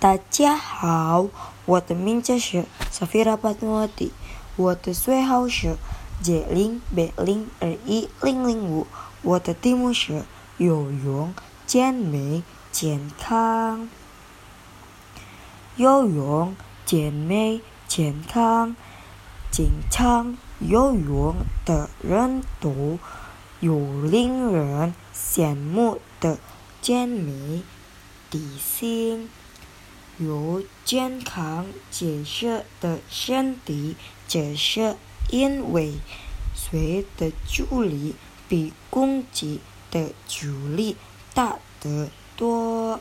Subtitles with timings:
[0.00, 1.26] 大家好，
[1.66, 4.12] 我的名字是 Safira p a t m a t i
[4.54, 5.74] 我的岁号是
[6.22, 8.86] J 零八零二一零零五，
[9.22, 10.22] 我的题目是
[10.56, 11.34] 游泳
[11.66, 13.88] 健美健康。
[15.74, 16.54] 游泳
[16.86, 18.76] 健美健康，
[19.50, 23.00] 经常游泳的人都
[23.58, 26.38] 有令人羡慕的
[26.80, 27.64] 健美
[28.30, 29.28] 体型。
[30.18, 33.96] 由健康解释的身体，
[34.26, 34.96] 解释
[35.30, 35.94] 因为
[36.54, 38.16] 水的阻力
[38.48, 39.60] 比空气
[39.90, 40.96] 的阻力
[41.34, 43.00] 大得多。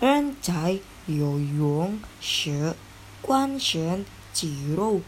[0.00, 2.74] 人在游泳时，
[3.22, 5.00] 全身肌肉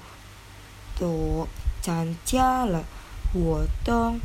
[0.98, 1.46] 都
[1.82, 2.84] 参加了
[3.32, 4.18] 活动，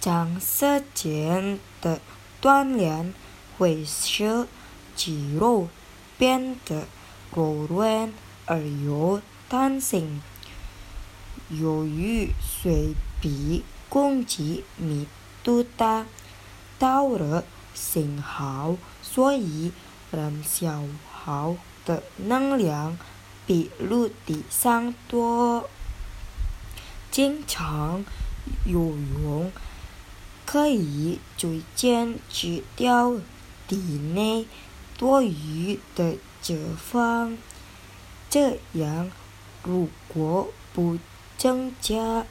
[0.00, 2.00] 长时间的
[2.42, 3.14] 锻炼
[3.58, 4.46] 会使
[4.94, 5.68] 肌肉
[6.16, 6.86] 变得
[7.34, 8.12] 柔软
[8.46, 10.22] 而有弹性。
[11.50, 15.06] 由于水比空气密
[15.42, 16.06] 度大，
[16.78, 19.72] 导热信号，所以
[20.10, 22.96] 燃消耗的能量
[23.46, 25.68] 比陆地上多。
[27.10, 28.04] 经常
[28.66, 28.80] 游
[29.22, 29.52] 泳
[30.44, 33.14] 可以逐渐去掉
[33.68, 34.46] 体内
[34.96, 36.58] 多余的脂
[36.92, 37.36] 肪，
[38.30, 39.10] 这样
[39.62, 40.98] 如果不
[41.36, 42.24] 增加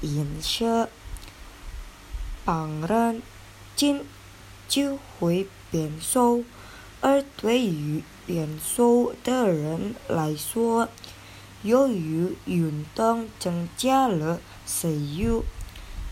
[0.00, 0.88] 饮食，
[2.44, 3.20] 当然
[3.74, 4.04] 就
[4.68, 6.44] 就会变瘦。
[7.00, 10.88] 而对于变瘦的人来说，
[11.62, 15.42] 由于运动增加了食欲，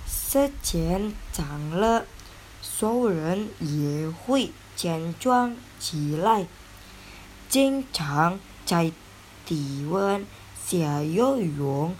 [0.06, 2.04] 时间长了，
[2.62, 6.46] 瘦人也会健壮起来。
[7.48, 8.90] 经常在
[9.46, 10.26] 低温
[10.66, 11.94] 下游泳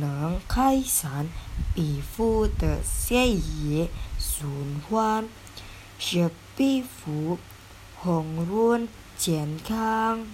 [0.00, 1.28] 能改善
[1.74, 5.28] 皮肤的血液循环，
[5.98, 7.38] 使皮肤
[7.96, 10.26] 红润健康。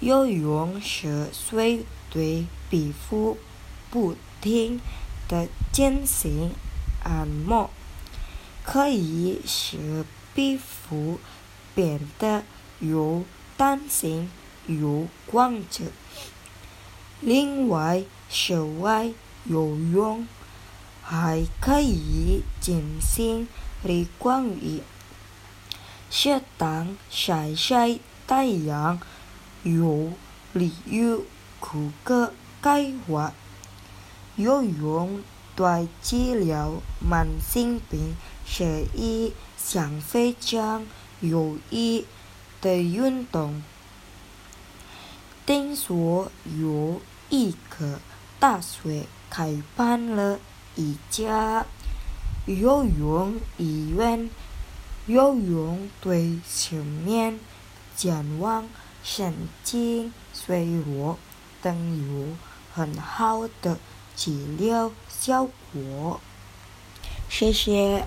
[0.00, 3.38] 游泳时水对皮肤
[3.90, 4.80] 不停
[5.28, 6.50] 地进行
[7.04, 7.70] 按摩，
[8.64, 11.20] 可以使皮肤
[11.74, 12.42] 变得
[12.80, 13.24] 有
[13.56, 14.30] 弹性、
[14.66, 15.84] 有光泽。
[17.20, 19.12] 另外，室外
[19.44, 20.26] 游泳
[21.02, 23.46] 还可以进行
[23.84, 24.82] 日光浴，
[26.10, 29.00] 适当晒晒太阳，
[29.62, 30.12] 有
[30.52, 31.16] 利于
[31.60, 32.30] 骨骼
[32.60, 33.32] 钙化。
[34.36, 35.22] 游泳
[35.54, 40.86] 对治疗慢性病是一项非常
[41.20, 42.04] 有益
[42.60, 43.62] 的运动。
[45.46, 48.00] 听说有一个
[48.40, 50.38] 大学开办了
[50.74, 51.66] 一家
[52.46, 54.30] 游泳医院，
[55.06, 57.38] 游泳对失眠、
[57.94, 58.66] 健忘、
[59.02, 61.18] 神经衰弱
[61.60, 61.74] 等
[62.10, 62.36] 有
[62.72, 63.78] 很好的
[64.16, 66.20] 治疗效果。
[67.28, 68.04] 谢谢。